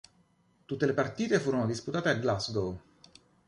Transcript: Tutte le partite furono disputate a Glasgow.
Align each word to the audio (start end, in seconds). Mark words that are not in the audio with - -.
Tutte 0.65 0.87
le 0.87 0.95
partite 0.95 1.39
furono 1.39 1.67
disputate 1.67 2.09
a 2.09 2.15
Glasgow. 2.15 2.75